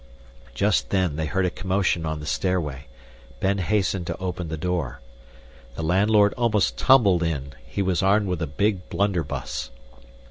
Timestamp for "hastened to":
3.59-4.17